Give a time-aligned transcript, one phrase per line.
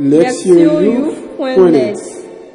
[0.00, 1.96] lectionyouth.net.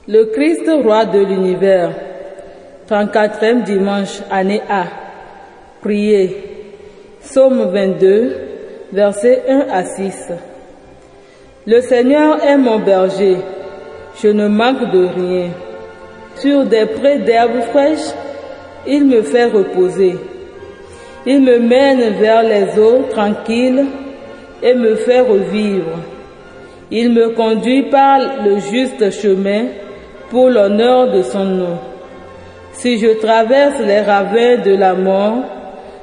[0.09, 1.95] Le Christ roi de l'univers,
[2.89, 4.87] 34e dimanche, année A.
[5.83, 6.37] Priez.
[7.23, 8.33] Psaume 22,
[8.93, 10.33] versets 1 à 6.
[11.67, 13.37] Le Seigneur est mon berger,
[14.23, 15.51] je ne manque de rien.
[16.37, 18.14] Sur des prés d'herbes fraîches,
[18.87, 20.17] il me fait reposer.
[21.27, 23.85] Il me mène vers les eaux tranquilles
[24.63, 25.99] et me fait revivre.
[26.91, 29.67] Il me conduit par le juste chemin
[30.31, 31.79] pour l'honneur de son nom.
[32.73, 35.45] Si je traverse les ravins de la mort,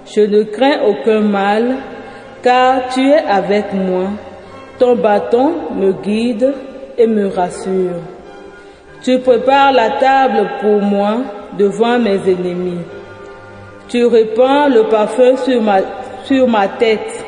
[0.06, 1.78] je ne crains aucun mal,
[2.44, 4.10] car tu es avec moi.
[4.80, 6.54] Ton bâton me guide
[6.98, 8.00] et me rassure.
[9.02, 11.18] Tu prépares la table pour moi
[11.58, 12.82] devant mes ennemis.
[13.90, 15.62] Tu répands le parfum sur
[16.48, 17.26] ma, tête.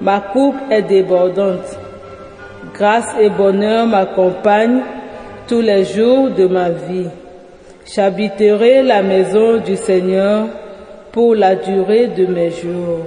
[0.00, 1.78] Ma coupe est débordante.
[2.74, 4.82] Grâce et bonheur m'accompagnent
[5.46, 7.08] tous les jours de ma vie.
[7.86, 10.48] J'habiterai la maison du Seigneur
[11.12, 13.04] pour la durée de mes jours.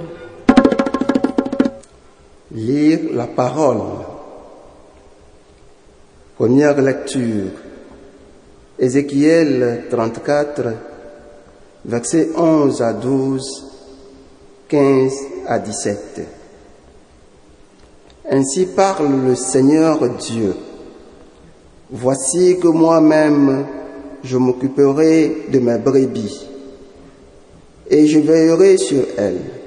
[2.52, 4.04] Lire la parole.
[6.36, 7.50] Première lecture.
[8.78, 10.62] Ézéchiel 34,
[11.84, 13.64] versets 11 à 12,
[14.68, 15.12] 15
[15.46, 16.26] à 17.
[18.30, 20.54] Ainsi parle le Seigneur Dieu.
[21.90, 23.66] Voici que moi-même
[24.22, 26.46] je m'occuperai de mes brebis
[27.90, 29.57] et je veillerai sur elles.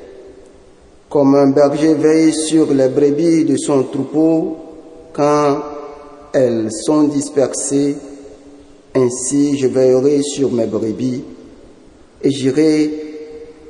[1.12, 4.56] Comme un berger veille sur les brebis de son troupeau
[5.12, 5.58] quand
[6.32, 7.98] elles sont dispersées,
[8.96, 11.22] ainsi je veillerai sur mes brebis
[12.24, 12.90] et j'irai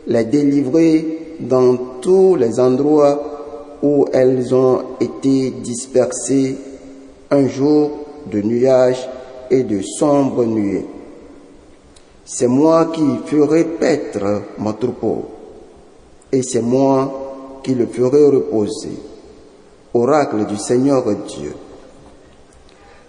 [0.05, 6.55] les délivrer dans tous les endroits où elles ont été dispersées
[7.31, 7.89] un jour
[8.31, 9.09] de nuages
[9.49, 10.85] et de sombres nuées.
[12.23, 15.25] C'est moi qui ferai paître mon troupeau,
[16.31, 17.20] et c'est moi
[17.63, 18.97] qui le ferai reposer.
[19.93, 21.53] Oracle du Seigneur Dieu.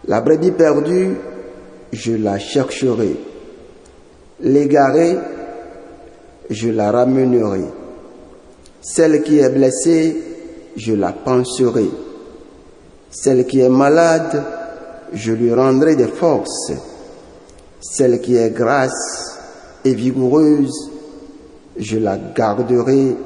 [0.08, 1.16] La brebis perdue,
[1.92, 3.16] je la chercherai.
[4.40, 5.16] L'égarée,
[6.50, 7.64] je la ramènerai.
[8.80, 10.16] Celle qui est blessée,
[10.76, 11.88] je la penserai.
[13.10, 14.42] Celle qui est malade,
[15.12, 16.72] je lui rendrai des forces.
[17.80, 19.38] Celle qui est grasse
[19.84, 20.90] et vigoureuse,
[21.76, 23.16] je la garderai,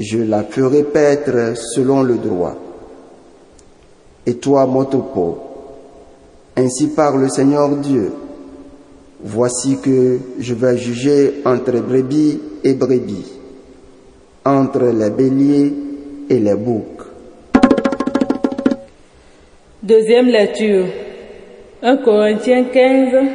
[0.00, 2.56] je la ferai paître selon le droit.
[4.26, 5.38] Et toi, troupeau,
[6.56, 8.10] ainsi parle le Seigneur Dieu,
[9.22, 13.30] voici que je vais juger entre brebis et brebis,
[14.44, 15.72] entre les béliers
[16.30, 17.02] et les boucs.
[19.82, 20.86] Deuxième lecture.
[21.82, 23.28] 1 Corinthiens 15,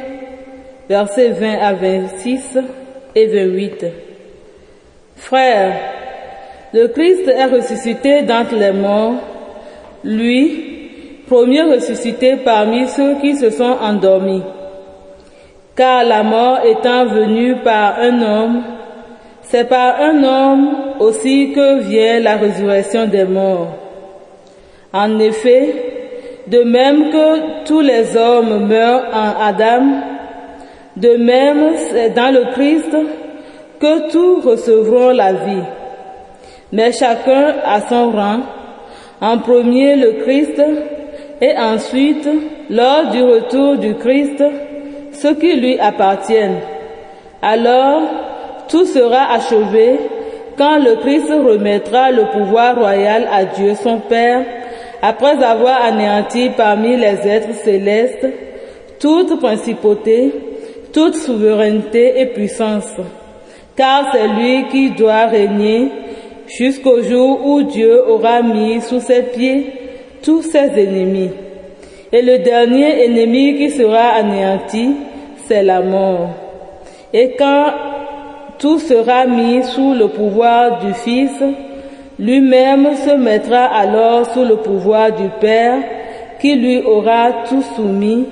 [0.88, 2.58] versets 20 à 26
[3.16, 3.86] et 28.
[5.16, 5.95] Frères,
[6.72, 9.14] le Christ est ressuscité d'entre les morts,
[10.04, 14.42] lui, premier ressuscité parmi ceux qui se sont endormis.
[15.76, 18.62] Car la mort étant venue par un homme,
[19.42, 20.68] c'est par un homme
[20.98, 23.68] aussi que vient la résurrection des morts.
[24.92, 25.74] En effet,
[26.46, 29.82] de même que tous les hommes meurent en Adam,
[30.96, 32.96] de même c'est dans le Christ
[33.78, 35.62] que tous recevront la vie.
[36.72, 38.40] Mais chacun à son rang,
[39.20, 40.60] en premier le Christ,
[41.40, 42.28] et ensuite,
[42.70, 44.42] lors du retour du Christ,
[45.12, 46.60] ceux qui lui appartiennent.
[47.42, 48.02] Alors,
[48.68, 49.98] tout sera achevé
[50.58, 54.44] quand le Christ remettra le pouvoir royal à Dieu son Père,
[55.02, 58.26] après avoir anéanti parmi les êtres célestes
[58.98, 60.32] toute principauté,
[60.92, 62.90] toute souveraineté et puissance.
[63.76, 65.90] Car c'est lui qui doit régner
[66.48, 69.72] jusqu'au jour où Dieu aura mis sous ses pieds
[70.22, 71.30] tous ses ennemis.
[72.12, 74.92] Et le dernier ennemi qui sera anéanti,
[75.46, 76.30] c'est la mort.
[77.12, 77.66] Et quand
[78.58, 81.42] tout sera mis sous le pouvoir du Fils,
[82.18, 85.82] lui-même se mettra alors sous le pouvoir du Père
[86.40, 88.26] qui lui aura tout soumis,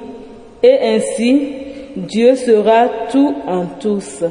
[0.63, 1.43] et ainsi
[1.97, 4.25] Dieu sera tout en tous.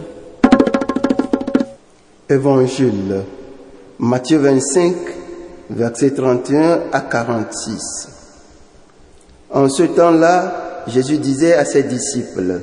[2.30, 3.24] Évangile,
[4.00, 4.96] Matthieu 25,
[5.70, 8.10] versets 31 à 46.
[9.52, 12.60] En ce temps-là, Jésus disait à ses disciples,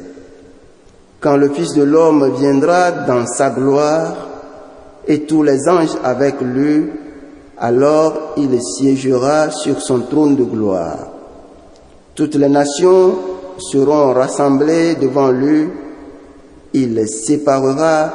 [1.20, 4.26] Quand le Fils de l'homme viendra dans sa gloire,
[5.06, 6.86] et tous les anges avec lui,
[7.58, 11.10] alors il siégera sur son trône de gloire.
[12.16, 13.14] Toutes les nations
[13.58, 15.68] seront rassemblées devant lui,
[16.74, 18.10] il séparera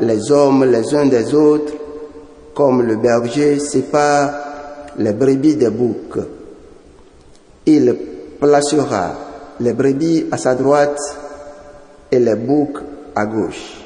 [0.00, 1.72] les hommes les uns des autres,
[2.58, 4.32] comme le berger sépare
[4.98, 6.18] les brebis des boucs.
[7.66, 7.96] Il
[8.40, 9.12] placera
[9.60, 10.98] les brebis à sa droite
[12.10, 12.80] et les boucs
[13.14, 13.84] à gauche.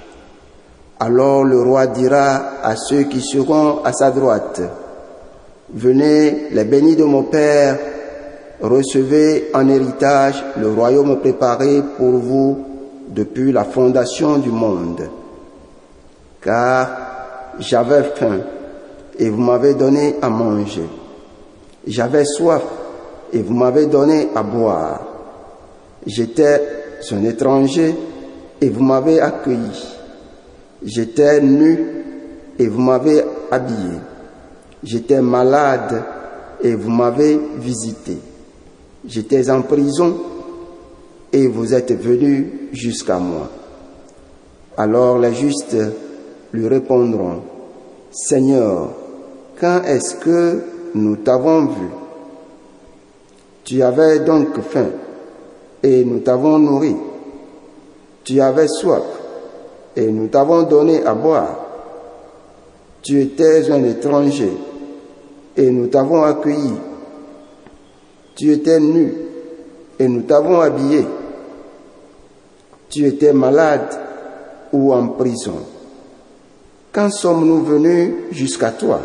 [1.00, 4.62] Alors le roi dira à ceux qui seront à sa droite,
[5.74, 7.78] Venez, les bénis de mon Père,
[8.62, 12.64] recevez en héritage le royaume préparé pour vous
[13.10, 15.10] depuis la fondation du monde.
[16.40, 16.88] Car
[17.58, 18.38] j'avais faim
[19.22, 20.82] et vous m'avez donné à manger.
[21.86, 22.64] J'avais soif
[23.32, 25.00] et vous m'avez donné à boire.
[26.04, 26.60] J'étais
[27.12, 27.94] un étranger
[28.60, 29.94] et vous m'avez accueilli.
[30.82, 31.78] J'étais nu
[32.58, 33.22] et vous m'avez
[33.52, 34.00] habillé.
[34.82, 36.02] J'étais malade
[36.60, 38.18] et vous m'avez visité.
[39.06, 40.16] J'étais en prison
[41.32, 43.48] et vous êtes venus jusqu'à moi.
[44.76, 45.76] Alors les justes
[46.52, 47.42] lui répondront,
[48.10, 48.94] Seigneur,
[49.62, 50.60] quand est-ce que
[50.96, 51.86] nous t'avons vu?
[53.62, 54.88] Tu avais donc faim
[55.84, 56.96] et nous t'avons nourri.
[58.24, 59.04] Tu avais soif
[59.94, 61.60] et nous t'avons donné à boire.
[63.02, 64.52] Tu étais un étranger
[65.56, 66.74] et nous t'avons accueilli.
[68.34, 69.14] Tu étais nu
[69.96, 71.06] et nous t'avons habillé.
[72.90, 73.96] Tu étais malade
[74.72, 75.60] ou en prison.
[76.90, 79.02] Quand sommes-nous venus jusqu'à toi?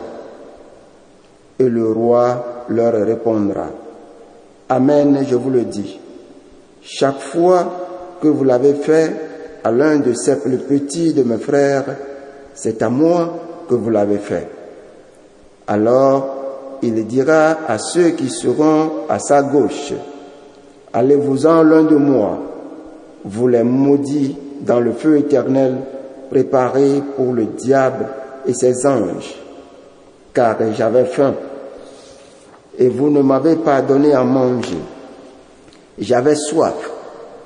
[1.60, 3.68] Et le roi leur répondra,
[4.70, 6.00] Amen, je vous le dis.
[6.82, 9.14] Chaque fois que vous l'avez fait
[9.64, 11.86] à l'un de ces plus petits de mes frères,
[12.54, 13.34] c'est à moi
[13.70, 14.48] que vous l'avez fait.
[15.68, 16.38] Alors
[16.82, 19.94] il dira à ceux qui seront à sa gauche,
[20.94, 22.40] Allez-vous-en l'un de moi,
[23.26, 25.76] vous les maudits dans le feu éternel
[26.30, 28.08] préparé pour le diable
[28.46, 29.36] et ses anges,
[30.34, 31.36] car j'avais faim
[32.78, 34.78] et vous ne m'avez pas donné à manger.
[35.98, 36.76] J'avais soif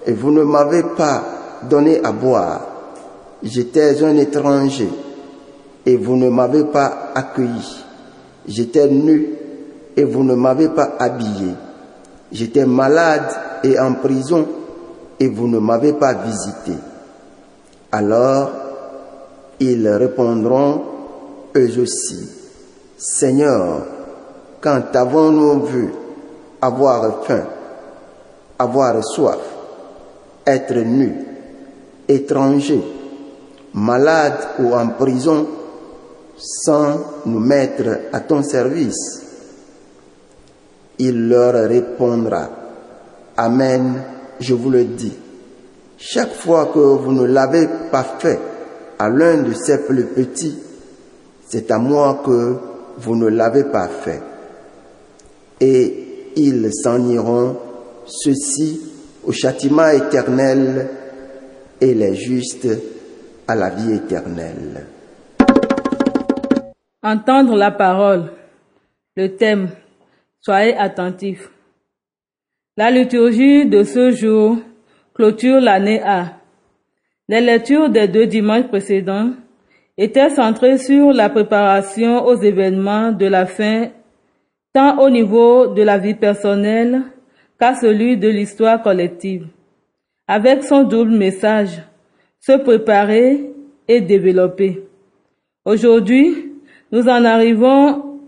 [0.05, 1.23] et vous ne m'avez pas
[1.69, 2.61] donné à boire.
[3.43, 4.89] J'étais un étranger
[5.85, 7.83] et vous ne m'avez pas accueilli.
[8.47, 9.29] J'étais nu
[9.95, 11.53] et vous ne m'avez pas habillé.
[12.31, 13.29] J'étais malade
[13.63, 14.47] et en prison
[15.19, 16.73] et vous ne m'avez pas visité.
[17.91, 18.51] Alors
[19.59, 20.81] ils répondront
[21.55, 22.27] eux aussi,
[22.97, 23.83] Seigneur,
[24.61, 25.89] quand avons-nous vu
[26.61, 27.43] avoir faim,
[28.59, 29.39] avoir soif,
[30.45, 31.13] être nu,
[32.07, 32.81] étranger,
[33.73, 35.47] malade ou en prison,
[36.37, 39.23] sans nous mettre à ton service
[40.99, 42.49] Il leur répondra,
[43.37, 44.03] Amen,
[44.39, 45.17] je vous le dis,
[45.97, 48.39] chaque fois que vous ne l'avez pas fait
[48.99, 50.59] à l'un de ces plus petits,
[51.47, 52.55] c'est à moi que
[52.99, 54.21] vous ne l'avez pas fait.
[55.61, 57.57] Et ils s'en iront,
[58.05, 58.81] ceux-ci,
[59.23, 60.89] au châtiment éternel
[61.79, 62.67] et les justes
[63.47, 64.87] à la vie éternelle.
[67.03, 68.31] Entendre la parole.
[69.15, 69.69] Le thème.
[70.41, 71.49] Soyez attentifs.
[72.77, 74.57] La liturgie de ce jour
[75.13, 76.37] clôture l'année A.
[77.27, 79.31] Les lectures des deux dimanches précédents
[79.97, 83.89] étaient centrées sur la préparation aux événements de la fin,
[84.73, 87.01] tant au niveau de la vie personnelle
[87.59, 89.47] qu'à celui de l'histoire collective,
[90.27, 91.81] avec son double message,
[92.39, 93.51] se préparer
[93.87, 94.83] et développer.
[95.65, 96.53] Aujourd'hui,
[96.91, 98.19] nous en arrivons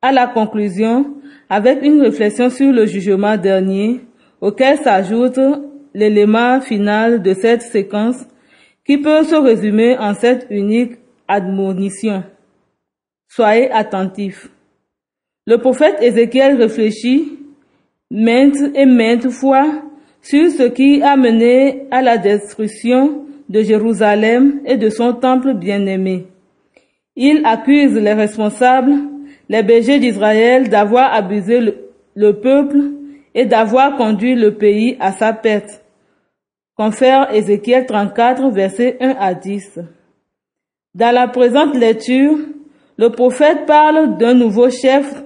[0.00, 1.14] à la conclusion
[1.48, 4.00] avec une réflexion sur le jugement dernier
[4.40, 5.40] auquel s'ajoute
[5.92, 8.24] l'élément final de cette séquence
[8.86, 10.94] qui peut se résumer en cette unique
[11.28, 12.24] admonition.
[13.28, 14.48] Soyez attentifs.
[15.46, 17.38] Le prophète Ézéchiel réfléchit
[18.10, 19.66] maintes et maintes fois
[20.22, 26.26] sur ce qui a mené à la destruction de Jérusalem et de son temple bien-aimé.
[27.16, 28.94] Il accuse les responsables,
[29.48, 31.60] les bergers d'Israël, d'avoir abusé
[32.14, 32.78] le, peuple
[33.34, 35.82] et d'avoir conduit le pays à sa perte.
[36.76, 39.80] Confère Ézéchiel 34, versets 1 à 10.
[40.94, 42.38] Dans la présente lecture,
[42.96, 45.24] le prophète parle d'un nouveau chef,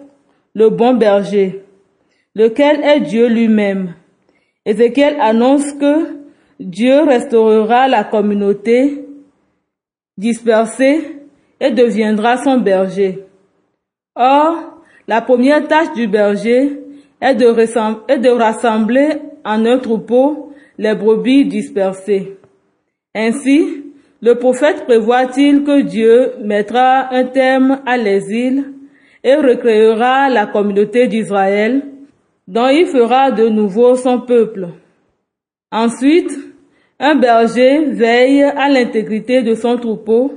[0.55, 1.63] le bon berger.
[2.35, 3.95] lequel est Dieu lui-même.
[4.67, 6.17] Ézéchiel annonce que
[6.59, 9.05] Dieu restaurera la communauté
[10.17, 11.19] dispersée
[11.61, 13.25] et deviendra son berger.
[14.17, 16.81] Or, la première tâche du berger
[17.21, 19.09] est de, rassembler
[19.45, 22.37] en un troupeau les brebis dispersées.
[23.15, 23.85] Ainsi,
[24.23, 28.65] le prophète prévoit-il que Dieu mettra un terme à l'exil
[29.25, 31.83] et recréera la communauté d'Israël,
[32.47, 34.69] dont il fera de nouveau son peuple.
[35.73, 36.31] Ensuite,
[37.01, 40.33] un berger veille à l'intégrité de son troupeau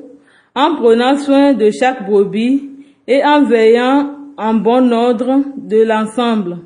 [0.55, 2.69] en prenant soin de chaque brebis
[3.07, 6.59] et en veillant en bon ordre de l'ensemble.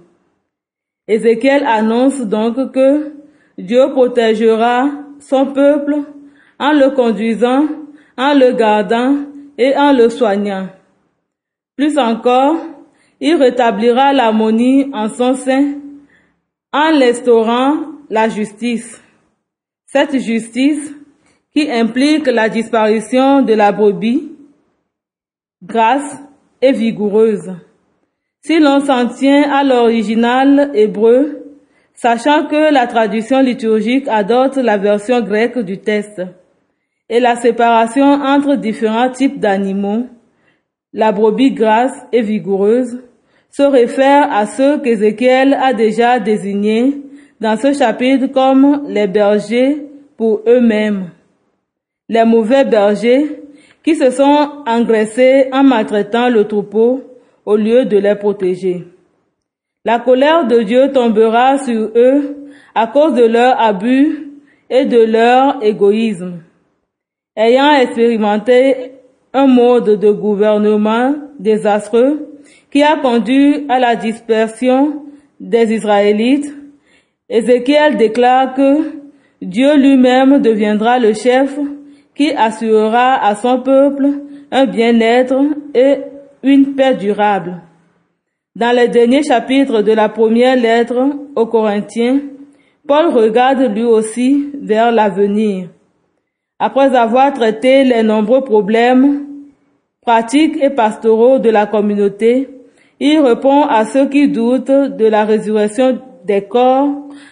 [1.08, 3.14] Ézéchiel annonce donc que
[3.58, 5.98] Dieu protégera son peuple
[6.60, 7.66] en le conduisant,
[8.18, 9.16] en le gardant
[9.58, 10.68] et en le soignant.
[11.76, 12.58] Plus encore,
[13.20, 15.76] il rétablira l'harmonie en son sein
[16.74, 17.78] en l'instaurant
[18.10, 19.02] la justice.
[19.86, 20.94] Cette justice
[21.54, 24.32] qui implique la disparition de la brebis,
[25.62, 26.18] grasse
[26.62, 27.54] et vigoureuse.
[28.42, 31.44] Si l'on s'en tient à l'original hébreu,
[31.94, 36.22] sachant que la traduction liturgique adopte la version grecque du texte
[37.10, 40.08] et la séparation entre différents types d'animaux,
[40.94, 43.02] la brebis grasse et vigoureuse
[43.50, 47.02] se réfère à ceux qu'Ézéchiel a déjà désignés
[47.40, 49.86] dans ce chapitre comme les bergers
[50.18, 51.10] pour eux-mêmes.
[52.08, 53.42] Les mauvais bergers
[53.84, 57.04] qui se sont engraissés en maltraitant le troupeau
[57.46, 58.86] au lieu de les protéger.
[59.84, 62.38] La colère de Dieu tombera sur eux
[62.76, 64.30] à cause de leur abus
[64.70, 66.42] et de leur égoïsme.
[67.36, 68.92] Ayant expérimenté
[69.34, 72.28] un mode de gouvernement désastreux
[72.72, 75.04] qui a conduit à la dispersion
[75.40, 76.54] des Israélites,
[77.30, 78.92] Ézéchiel déclare que
[79.42, 81.58] Dieu lui-même deviendra le chef
[82.14, 84.08] qui assurera à son peuple
[84.52, 85.42] un bien-être
[85.74, 85.96] et
[86.44, 87.62] une paix durable.
[88.56, 92.20] Dans les derniers chapitres de la première lettre aux Corinthiens,
[92.86, 95.70] Paul regarde lui aussi vers l'avenir.
[96.64, 99.26] Après avoir traité les nombreux problèmes
[100.04, 102.50] pratiques et pastoraux de la communauté,
[103.00, 106.88] il répond à ceux qui doutent de la résurrection des corps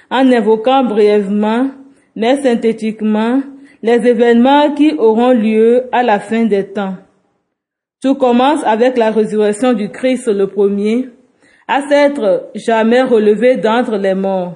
[0.10, 1.68] en évoquant brièvement,
[2.16, 3.42] mais synthétiquement,
[3.84, 6.96] les événements qui auront lieu à la fin des temps.
[8.02, 11.08] Tout commence avec la résurrection du Christ le premier,
[11.68, 14.56] à s'être jamais relevé d'entre les morts.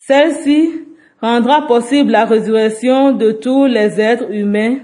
[0.00, 0.87] Celle-ci
[1.20, 4.78] rendra possible la résurrection de tous les êtres humains.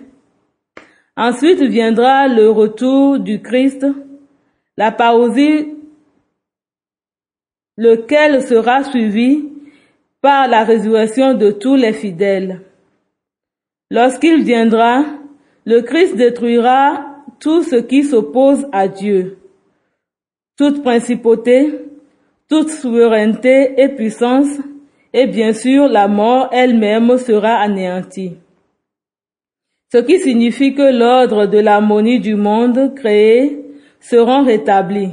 [1.16, 3.86] Ensuite viendra le retour du Christ,
[4.76, 5.74] la parousie,
[7.76, 9.48] lequel sera suivi
[10.20, 12.62] par la résurrection de tous les fidèles.
[13.90, 15.04] Lorsqu'il viendra,
[15.64, 19.38] le Christ détruira tout ce qui s'oppose à Dieu,
[20.56, 21.78] toute principauté,
[22.48, 24.58] toute souveraineté et puissance,
[25.14, 28.32] et bien sûr la mort elle-même sera anéantie.
[29.92, 33.64] Ce qui signifie que l'ordre de l'harmonie du monde créé
[34.00, 35.10] sera rétabli.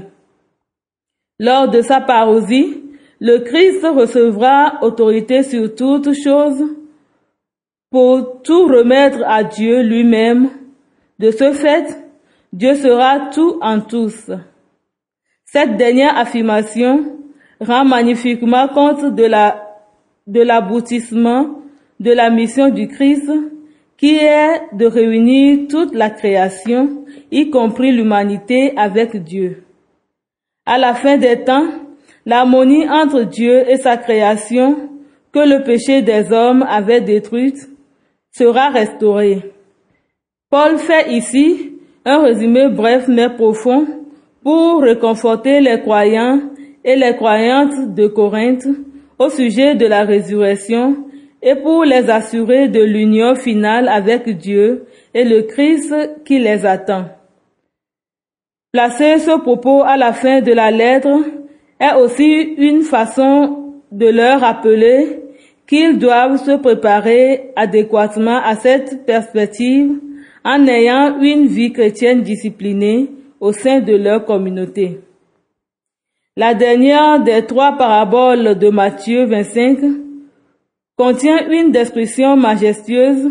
[1.39, 2.81] Lors de sa parousie,
[3.19, 6.63] le Christ recevra autorité sur toutes choses
[7.91, 10.49] pour tout remettre à Dieu lui-même.
[11.19, 12.03] De ce fait,
[12.51, 14.31] Dieu sera tout en tous.
[15.45, 17.05] Cette dernière affirmation
[17.59, 19.70] rend magnifiquement compte de la
[20.27, 21.61] de l'aboutissement
[21.99, 23.31] de la mission du Christ
[23.97, 29.63] qui est de réunir toute la création, y compris l'humanité, avec Dieu.
[30.65, 31.67] À la fin des temps,
[32.25, 34.89] l'harmonie entre Dieu et sa création
[35.31, 37.69] que le péché des hommes avait détruite
[38.31, 39.53] sera restaurée.
[40.49, 41.73] Paul fait ici
[42.03, 43.85] un résumé bref mais profond
[44.43, 46.41] pour réconforter les croyants
[46.83, 48.67] et les croyantes de Corinthe
[49.21, 50.97] au sujet de la résurrection
[51.43, 55.93] et pour les assurer de l'union finale avec Dieu et le Christ
[56.25, 57.05] qui les attend.
[58.71, 61.19] Placer ce propos à la fin de la lettre
[61.79, 65.19] est aussi une façon de leur rappeler
[65.67, 69.99] qu'ils doivent se préparer adéquatement à cette perspective
[70.43, 74.99] en ayant une vie chrétienne disciplinée au sein de leur communauté.
[76.37, 79.79] La dernière des trois paraboles de Matthieu 25
[80.97, 83.29] contient une description majestueuse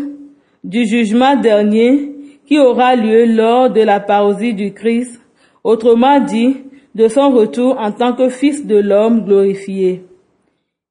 [0.63, 2.13] du jugement dernier
[2.45, 5.19] qui aura lieu lors de la parousie du Christ,
[5.63, 6.57] autrement dit,
[6.93, 10.03] de son retour en tant que Fils de l'homme glorifié.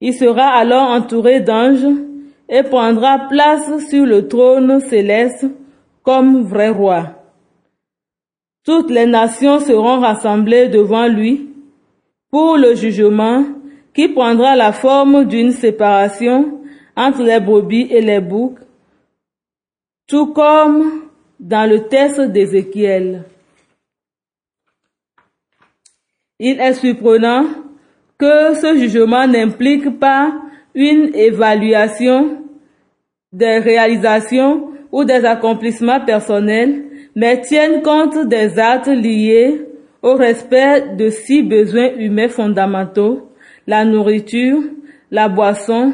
[0.01, 1.87] Il sera alors entouré d'anges
[2.49, 5.47] et prendra place sur le trône céleste
[6.03, 7.23] comme vrai roi.
[8.65, 11.50] Toutes les nations seront rassemblées devant lui
[12.31, 13.45] pour le jugement
[13.95, 16.61] qui prendra la forme d'une séparation
[16.97, 18.59] entre les brebis et les boucs,
[20.07, 21.09] tout comme
[21.39, 23.25] dans le texte d'Ézéchiel.
[26.39, 27.47] Il est surprenant
[28.19, 30.33] que ce jugement n'implique pas
[30.75, 32.45] une évaluation
[33.33, 36.85] des réalisations ou des accomplissements personnels,
[37.15, 39.70] mais tienne compte des actes liés
[40.03, 43.31] au respect de six besoins humains fondamentaux,
[43.67, 44.63] la nourriture,
[45.11, 45.93] la boisson,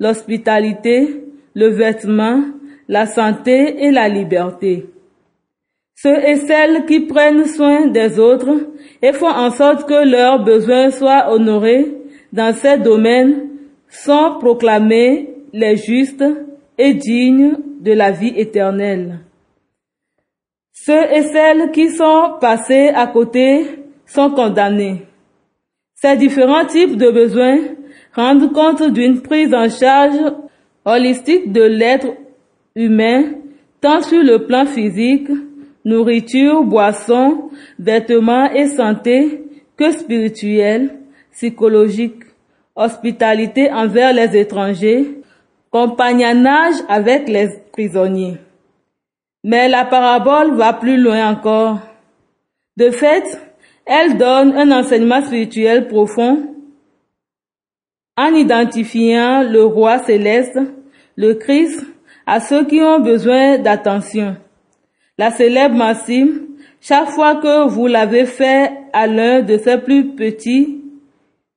[0.00, 2.42] l'hospitalité, le vêtement,
[2.88, 4.86] la santé et la liberté.
[5.96, 8.68] Ceux et celles qui prennent soin des autres
[9.00, 11.94] et font en sorte que leurs besoins soient honorés
[12.32, 13.48] dans ces domaines
[13.88, 16.24] sont proclamés les justes
[16.76, 19.20] et dignes de la vie éternelle.
[20.76, 23.64] Ceux et celles qui sont passés à côté
[24.06, 25.02] sont condamnés.
[25.94, 27.60] Ces différents types de besoins
[28.12, 30.18] rendent compte d'une prise en charge
[30.84, 32.08] holistique de l'être
[32.74, 33.34] humain,
[33.80, 35.28] tant sur le plan physique,
[35.84, 39.44] nourriture, boisson, vêtements et santé,
[39.76, 40.98] que spirituel,
[41.30, 42.24] psychologique,
[42.74, 45.20] hospitalité envers les étrangers,
[45.70, 48.38] compagnonnage avec les prisonniers.
[49.44, 51.78] Mais la parabole va plus loin encore.
[52.78, 53.24] De fait,
[53.84, 56.54] elle donne un enseignement spirituel profond
[58.16, 60.58] en identifiant le roi céleste,
[61.16, 61.84] le Christ,
[62.26, 64.36] à ceux qui ont besoin d'attention.
[65.18, 66.46] La célèbre maxime,
[66.80, 70.82] chaque fois que vous l'avez fait à l'un de ces plus petits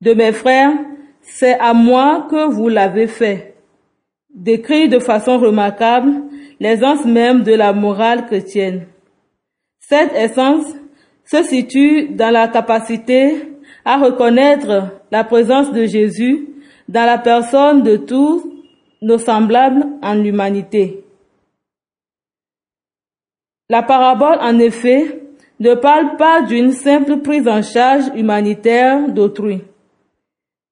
[0.02, 0.74] de mes frères,
[1.22, 3.57] c'est à moi que vous l'avez fait.
[4.38, 6.14] Décrit de façon remarquable
[6.60, 8.86] l'essence même de la morale chrétienne.
[9.80, 10.76] Cette essence
[11.26, 13.36] se situe dans la capacité
[13.84, 16.50] à reconnaître la présence de Jésus
[16.88, 18.44] dans la personne de tous
[19.02, 21.04] nos semblables en l'humanité.
[23.70, 25.20] La parabole, en effet,
[25.60, 29.64] ne parle pas d'une simple prise en charge humanitaire d'autrui.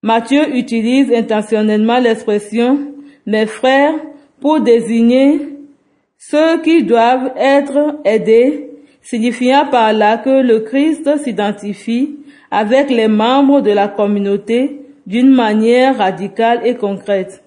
[0.04, 2.94] Matthieu utilise intentionnellement l'expression
[3.25, 3.95] mes frères
[4.39, 5.39] pour désigner
[6.17, 8.69] ceux qui doivent être aidés,
[9.01, 12.17] signifiant par là que le Christ s'identifie
[12.51, 17.43] avec les membres de la communauté d'une manière radicale et concrète.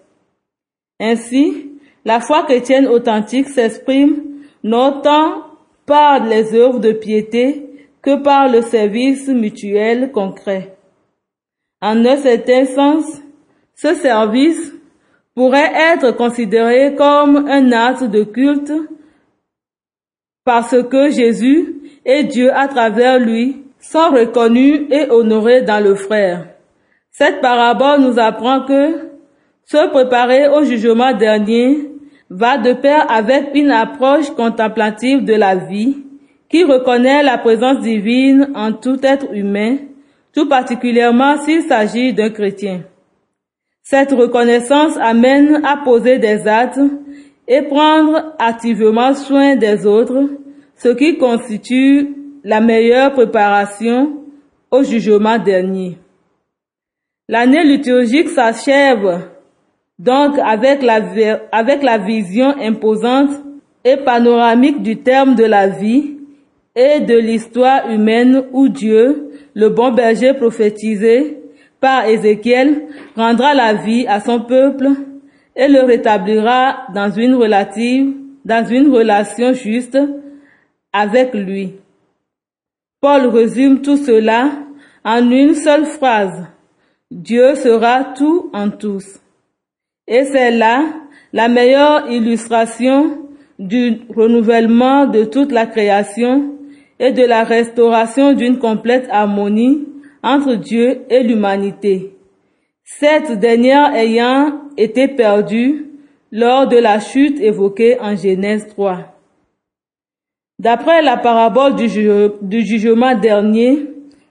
[1.01, 1.73] Ainsi,
[2.05, 4.23] la foi chrétienne authentique s'exprime
[4.63, 5.45] non tant
[5.87, 7.67] par les œuvres de piété
[8.03, 10.77] que par le service mutuel concret.
[11.81, 13.05] En un certain sens,
[13.75, 14.73] ce service
[15.39, 18.73] pourrait être considéré comme un acte de culte
[20.45, 26.49] parce que Jésus et Dieu à travers lui sont reconnus et honorés dans le frère.
[27.13, 29.11] Cette parabole nous apprend que
[29.65, 31.89] se préparer au jugement dernier
[32.29, 35.99] va de pair avec une approche contemplative de la vie
[36.49, 39.77] qui reconnaît la présence divine en tout être humain,
[40.35, 42.81] tout particulièrement s'il s'agit d'un chrétien.
[43.91, 46.79] Cette reconnaissance amène à poser des actes
[47.49, 50.29] et prendre activement soin des autres,
[50.77, 54.25] ce qui constitue la meilleure préparation
[54.71, 55.97] au jugement dernier.
[57.31, 59.31] L'année liturgique s'achève
[59.99, 63.31] donc avec la, vision imposante
[63.87, 66.19] et panoramique du terme de la vie
[66.77, 71.39] et de l'histoire humaine où Dieu, le bon berger prophétisé
[71.81, 72.87] par Ézéchiel,
[73.17, 74.89] rendra la vie à son peuple
[75.55, 78.15] et le rétablira dans une relative,
[78.45, 79.99] dans une relation juste
[80.93, 81.75] avec lui.
[83.01, 84.51] Paul résume tout cela
[85.05, 86.47] en une seule phrase.
[87.11, 89.21] Dieu sera tout en tous.
[90.07, 90.85] Et c'est là
[91.33, 96.55] la meilleure illustration du renouvellement de toute la création
[96.99, 99.88] et de la restauration d'une complète harmonie
[100.23, 102.15] entre Dieu et l'humanité.
[102.85, 105.87] Cette dernière ayant été perdue
[106.33, 108.99] lors de la chute évoquée en Genèse 3.
[110.59, 111.89] D'après la parabole du,
[112.43, 113.87] du jugement dernier,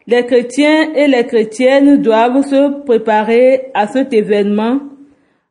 [0.07, 4.79] les chrétiens et les chrétiennes doivent se préparer à cet événement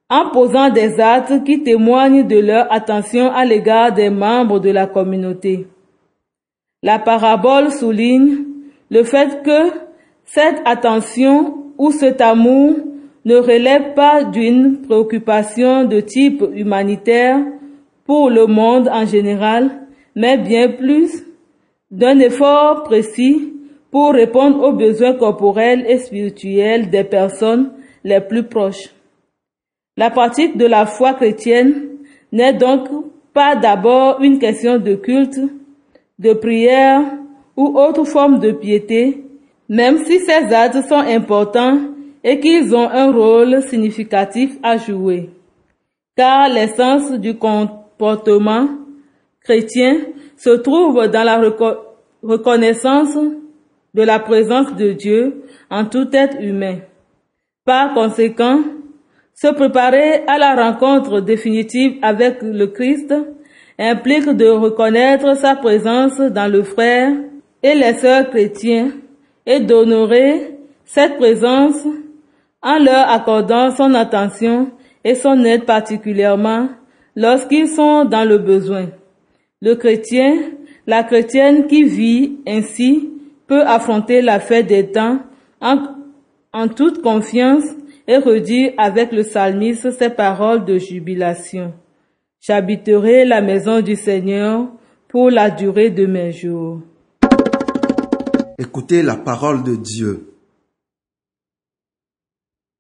[0.09, 4.87] en posant des actes qui témoignent de leur attention à l'égard des membres de la
[4.87, 5.67] communauté.
[6.83, 8.45] La parabole souligne
[8.91, 9.87] le fait que
[10.27, 12.77] cette attention ou cet amour
[13.25, 17.39] ne relève pas d'une préoccupation de type humanitaire
[18.05, 19.71] pour le monde en général,
[20.15, 21.25] mais bien plus
[21.91, 23.53] d'un effort précis
[23.91, 27.73] pour répondre aux besoins corporels et spirituels des personnes
[28.05, 28.95] les plus proches.
[29.97, 31.89] La pratique de la foi chrétienne
[32.31, 32.89] n'est donc
[33.33, 35.41] pas d'abord une question de culte,
[36.19, 37.03] de prière
[37.57, 39.26] ou autre forme de piété,
[39.69, 41.79] même si ces actes sont importants
[42.23, 45.31] et qu'ils ont un rôle significatif à jouer.
[46.17, 48.69] Car l'essence du comportement
[49.43, 49.99] chrétien
[50.37, 51.79] se trouve dans la reco-
[52.23, 53.17] reconnaissance
[53.95, 56.79] de la présence de Dieu en tout être humain.
[57.65, 58.61] Par conséquent,
[59.35, 63.15] se préparer à la rencontre définitive avec le Christ
[63.79, 67.13] implique de reconnaître sa présence dans le frère
[67.63, 68.91] et les sœurs chrétiens
[69.47, 71.77] et d'honorer cette présence
[72.63, 74.71] en leur accordant son attention
[75.05, 76.69] et son aide particulièrement
[77.15, 78.87] lorsqu'ils sont dans le besoin.
[79.63, 80.35] Le chrétien,
[80.87, 83.11] la chrétienne qui vit ainsi
[83.47, 85.21] peut affronter la fête des temps
[85.61, 87.65] en, toute confiance
[88.09, 91.73] et redire avec le psalmiste ces paroles de jubilation.
[92.41, 94.69] J'habiterai la maison du Seigneur
[95.09, 96.81] pour la durée de mes jours.
[98.59, 100.33] Écoutez la parole de Dieu.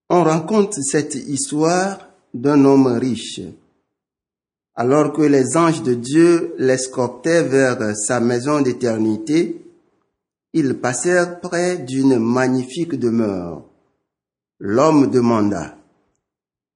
[0.08, 3.42] On rencontre cette histoire d'un homme riche.
[4.74, 9.66] Alors que les anges de Dieu l'escortaient vers sa maison d'éternité,
[10.54, 13.62] ils passèrent près d'une magnifique demeure.
[14.58, 15.76] L'homme demanda,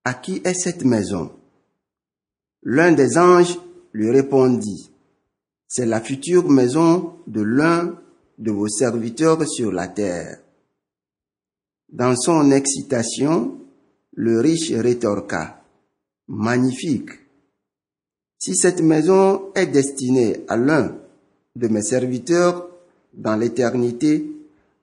[0.05, 1.33] À qui est cette maison?
[2.63, 3.59] L'un des anges
[3.95, 4.93] lui répondit,
[5.69, 7.99] C'est la future maison de l'un
[8.40, 10.38] de vos serviteurs sur la terre.
[11.92, 13.59] Dans son excitation,
[14.14, 15.59] le riche rétorqua,
[16.29, 17.11] Magnifique.
[18.38, 20.94] Si cette maison est destinée à l'un
[21.57, 22.68] de mes serviteurs
[23.12, 24.31] dans l'éternité,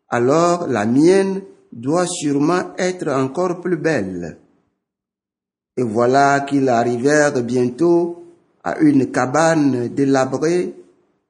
[0.10, 1.42] alors la mienne
[1.72, 4.38] doit sûrement être encore plus belle.
[5.78, 8.26] Et voilà qu'ils arrivèrent bientôt
[8.64, 10.76] à une cabane délabrée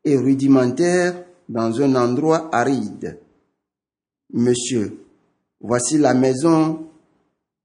[0.03, 3.19] et rudimentaire dans un endroit aride.
[4.33, 4.97] Monsieur,
[5.60, 6.88] voici la maison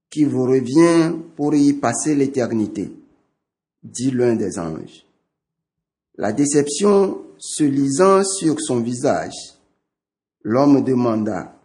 [0.09, 2.91] qui vous revient pour y passer l'éternité,
[3.81, 5.05] dit l'un des anges.
[6.15, 9.55] La déception se lisant sur son visage,
[10.43, 11.55] l'homme demanda,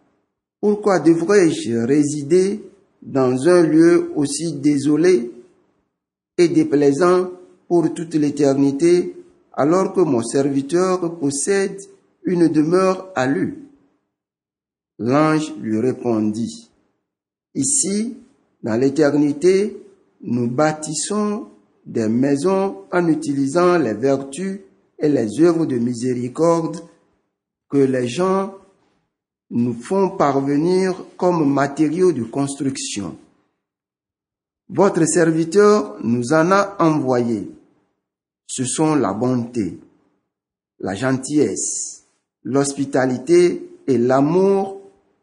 [0.59, 2.61] Pourquoi devrais-je résider
[3.01, 5.31] dans un lieu aussi désolé
[6.37, 7.29] et déplaisant
[7.67, 9.15] pour toute l'éternité
[9.53, 11.79] alors que mon serviteur possède
[12.23, 13.55] une demeure à lui
[14.99, 16.69] L'ange lui répondit,
[17.55, 18.17] Ici,
[18.61, 19.81] dans l'éternité,
[20.21, 21.47] nous bâtissons
[21.85, 24.59] des maisons en utilisant les vertus
[24.99, 26.77] et les œuvres de miséricorde
[27.69, 28.53] que les gens
[29.49, 33.17] nous font parvenir comme matériaux de construction.
[34.67, 37.49] Votre serviteur nous en a envoyé.
[38.45, 39.79] Ce sont la bonté,
[40.79, 41.98] la gentillesse,
[42.43, 44.81] l'hospitalité et l'amour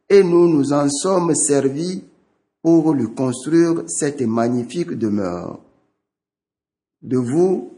[0.09, 2.05] et nous nous en sommes servis
[2.62, 5.61] pour lui construire cette magnifique demeure.
[7.02, 7.72] De vous,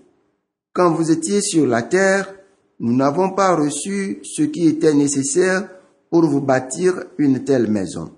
[0.72, 2.34] quand vous étiez sur la terre,
[2.80, 5.68] nous n'avons pas reçu ce qui était nécessaire
[6.10, 8.12] pour vous bâtir une telle maison.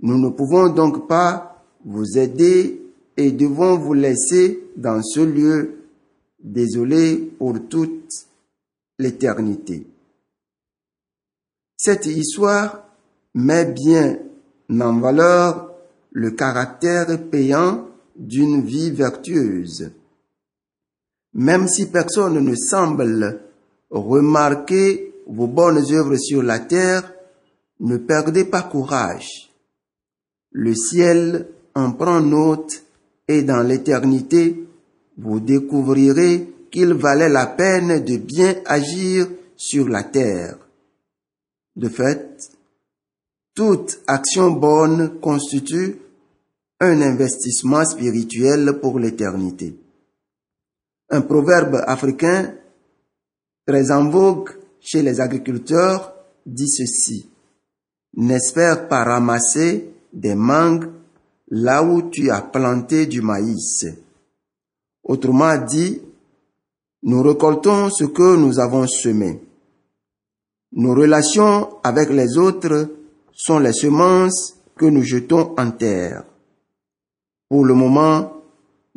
[0.00, 2.80] Nous ne pouvons donc pas vous aider
[3.16, 5.78] et devons vous laisser dans ce lieu
[6.42, 8.10] désolé pour toute
[8.98, 9.86] l'éternité.
[11.76, 12.84] Cette histoire
[13.34, 14.18] met bien
[14.70, 15.74] en valeur
[16.12, 19.90] le caractère payant d'une vie vertueuse.
[21.34, 23.40] Même si personne ne semble
[23.90, 27.12] remarquer vos bonnes œuvres sur la terre,
[27.80, 29.52] ne perdez pas courage.
[30.50, 32.82] Le ciel en prend note
[33.28, 34.66] et dans l'éternité,
[35.18, 40.56] vous découvrirez qu'il valait la peine de bien agir sur la terre.
[41.74, 42.50] De fait,
[43.54, 45.96] toute action bonne constitue
[46.80, 49.74] un investissement spirituel pour l'éternité.
[51.08, 52.54] Un proverbe africain
[53.66, 54.50] très en vogue
[54.80, 57.28] chez les agriculteurs dit ceci.
[58.14, 60.90] N'espère pas ramasser des mangues
[61.48, 63.86] là où tu as planté du maïs.
[65.02, 66.00] Autrement dit,
[67.06, 69.40] nous récoltons ce que nous avons semé.
[70.72, 72.90] Nos relations avec les autres
[73.32, 76.24] sont les semences que nous jetons en terre.
[77.48, 78.32] Pour le moment,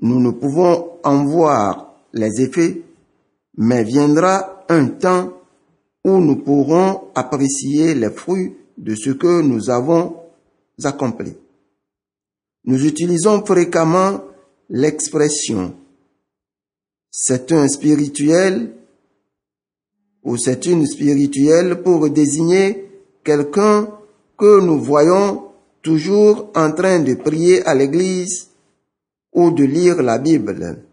[0.01, 2.81] nous ne pouvons en voir les effets,
[3.57, 5.31] mais viendra un temps
[6.03, 10.15] où nous pourrons apprécier les fruits de ce que nous avons
[10.83, 11.35] accompli.
[12.65, 14.21] Nous utilisons fréquemment
[14.67, 15.75] l'expression
[17.11, 18.73] c'est un spirituel
[20.23, 22.89] ou c'est une spirituelle pour désigner
[23.23, 23.87] quelqu'un
[24.37, 25.49] que nous voyons
[25.81, 28.49] toujours en train de prier à l'église
[29.33, 30.83] ou de lire la Bible.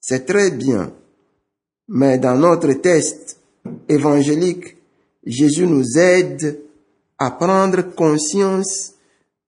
[0.00, 0.92] C'est très bien.
[1.88, 3.38] Mais dans notre test
[3.88, 4.76] évangélique,
[5.24, 6.60] Jésus nous aide
[7.18, 8.94] à prendre conscience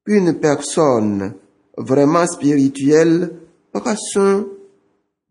[0.05, 1.35] qu'une personne
[1.77, 3.31] vraiment spirituelle
[3.97, 4.47] soin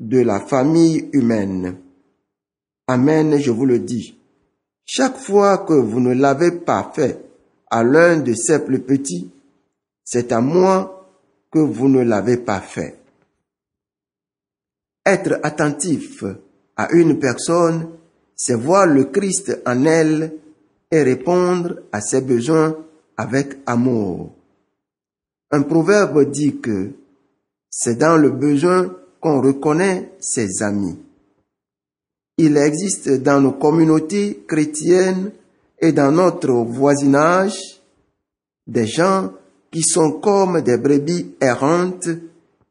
[0.04, 1.78] de la famille humaine.
[2.88, 4.16] Amen, je vous le dis.
[4.86, 7.24] Chaque fois que vous ne l'avez pas fait
[7.72, 9.32] à l'un de ces plus petits,
[10.04, 11.10] c'est à moi
[11.52, 13.00] que vous ne l'avez pas fait.
[15.06, 16.24] Être attentif
[16.76, 17.90] à une personne,
[18.36, 20.34] c'est voir le Christ en elle
[20.92, 22.76] et répondre à ses besoins
[23.16, 24.36] avec amour.
[25.52, 26.92] Un proverbe dit que
[27.70, 30.98] c'est dans le besoin qu'on reconnaît ses amis.
[32.38, 35.32] Il existe dans nos communautés chrétiennes
[35.80, 37.82] et dans notre voisinage
[38.68, 39.32] des gens
[39.72, 42.10] qui sont comme des brebis errantes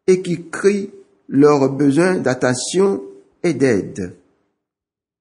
[0.07, 0.91] et qui crient
[1.29, 3.03] leurs besoins d'attention
[3.43, 4.15] et d'aide.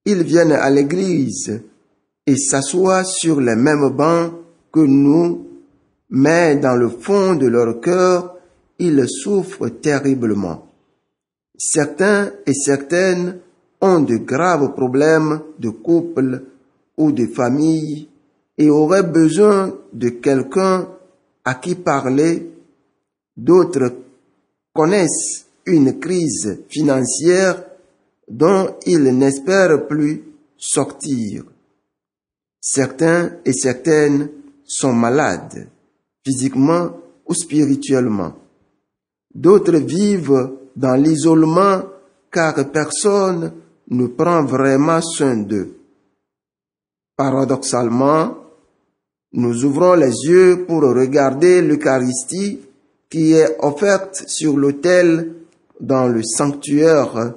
[0.06, 1.62] Ils viennent à l'église
[2.28, 4.34] et s'assoient sur les mêmes bancs
[4.74, 5.48] que nous,
[6.10, 8.36] mais dans le fond de leur cœur,
[8.80, 10.71] ils souffrent terriblement.
[11.64, 13.38] Certains et certaines
[13.82, 16.44] ont de graves problèmes de couple
[16.98, 18.10] ou de famille
[18.58, 20.90] et auraient besoin de quelqu'un
[21.46, 22.50] à qui parler.
[23.38, 23.94] D'autres
[24.74, 27.64] connaissent une crise financière
[28.28, 30.24] dont ils n'espèrent plus
[30.58, 31.44] sortir.
[32.60, 34.32] Certains et certaines
[34.64, 35.70] sont malades,
[36.26, 36.90] physiquement
[37.28, 38.34] ou spirituellement.
[39.36, 41.82] D'autres vivent dans l'isolement
[42.32, 43.52] car personne
[43.90, 45.76] ne prend vraiment soin d'eux.
[47.16, 48.38] Paradoxalement,
[49.34, 52.60] nous ouvrons les yeux pour regarder l'Eucharistie
[53.10, 55.34] qui est offerte sur l'autel
[55.80, 57.34] dans le sanctuaire,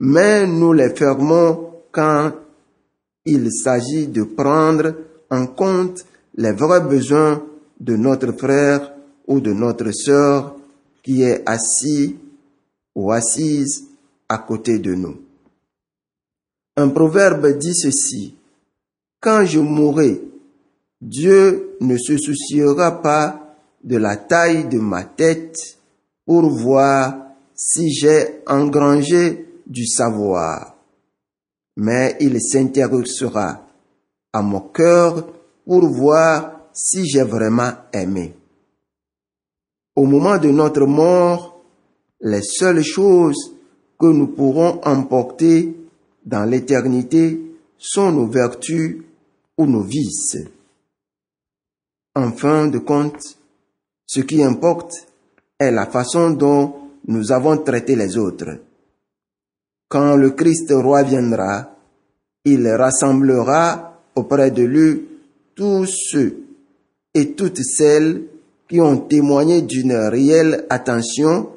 [0.00, 2.32] mais nous les fermons quand
[3.24, 4.94] il s'agit de prendre
[5.30, 6.04] en compte
[6.36, 7.42] les vrais besoins
[7.78, 8.92] de notre frère
[9.26, 10.56] ou de notre sœur
[11.02, 12.16] qui est assis
[12.94, 13.84] ou assise
[14.28, 15.20] à côté de nous.
[16.76, 18.34] Un proverbe dit ceci,
[19.20, 20.22] Quand je mourrai,
[21.00, 25.56] Dieu ne se souciera pas de la taille de ma tête
[26.26, 27.16] pour voir
[27.54, 30.76] si j'ai engrangé du savoir,
[31.76, 33.66] mais il s'intéressera
[34.32, 35.26] à mon cœur
[35.66, 38.34] pour voir si j'ai vraiment aimé.
[39.96, 41.49] Au moment de notre mort,
[42.22, 43.54] les seules choses
[43.98, 45.74] que nous pourrons emporter
[46.24, 47.40] dans l'éternité
[47.78, 48.98] sont nos vertus
[49.56, 50.38] ou nos vices.
[52.14, 53.38] En fin de compte,
[54.06, 55.06] ce qui importe
[55.58, 56.74] est la façon dont
[57.06, 58.58] nous avons traité les autres.
[59.88, 61.74] Quand le Christ roi viendra,
[62.44, 65.08] il rassemblera auprès de lui
[65.54, 66.42] tous ceux
[67.14, 68.22] et toutes celles
[68.68, 71.50] qui ont témoigné d'une réelle attention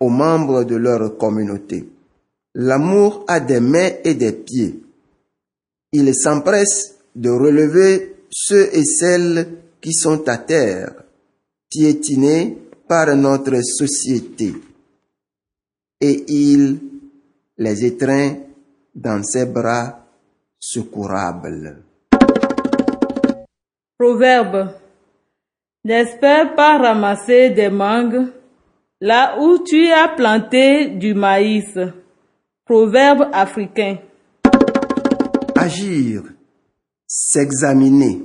[0.00, 1.88] aux membres de leur communauté.
[2.54, 4.82] L'amour a des mains et des pieds.
[5.92, 9.48] Il s'empresse de relever ceux et celles
[9.80, 10.92] qui sont à terre,
[11.70, 14.54] piétinés par notre société,
[16.00, 16.78] et il
[17.58, 18.36] les étreint
[18.94, 20.06] dans ses bras
[20.58, 21.82] secourables.
[23.98, 24.72] Proverbe.
[25.84, 28.26] N'espère pas ramasser des mangues
[29.00, 31.78] là où tu as planté du maïs.
[32.64, 33.98] Proverbe africain.
[35.54, 36.22] Agir,
[37.06, 38.22] s'examiner.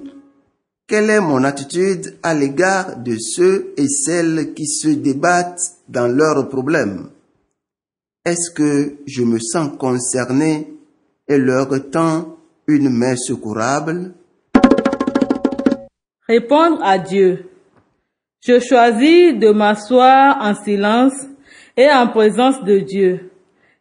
[0.87, 6.49] Quelle est mon attitude à l'égard de ceux et celles qui se débattent dans leurs
[6.49, 7.09] problèmes?
[8.25, 10.73] Est-ce que je me sens concerné
[11.27, 14.13] et leur tends une main secourable?
[16.27, 17.50] Répondre à Dieu.
[18.43, 21.13] Je choisis de m'asseoir en silence
[21.77, 23.29] et en présence de Dieu.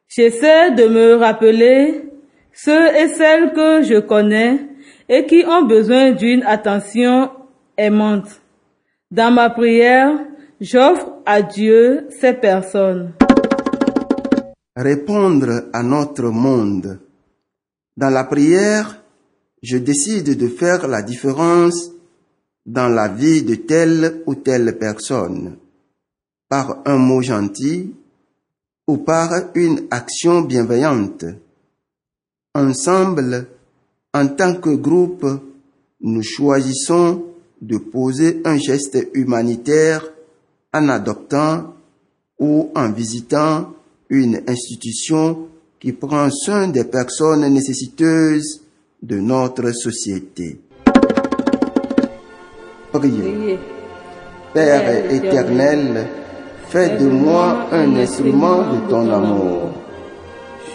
[0.07, 2.05] J'essaie de me rappeler
[2.53, 4.59] ceux et celles que je connais
[5.09, 7.31] et qui ont besoin d'une attention
[7.79, 8.42] aimante.
[9.11, 10.18] Dans ma prière,
[10.61, 13.14] j'offre à Dieu ces personnes.
[14.77, 17.01] Répondre à notre monde.
[17.96, 19.03] Dans la prière,
[19.62, 21.92] je décide de faire la différence
[22.66, 25.57] dans la vie de telle ou telle personne,
[26.49, 27.94] par un mot gentil
[28.87, 31.25] ou par une action bienveillante.
[32.55, 33.46] Ensemble,
[34.12, 35.27] en tant que groupe,
[36.01, 37.25] nous choisissons
[37.61, 40.05] de poser un geste humanitaire
[40.73, 41.75] en adoptant
[42.38, 43.75] ou en visitant
[44.09, 48.62] une institution qui prend soin des personnes nécessiteuses
[49.03, 50.59] de notre société.
[52.92, 53.22] Priez.
[53.22, 53.59] Priez.
[54.53, 56.07] Père éternel,
[56.68, 59.70] fais de moi un instrument de ton amour.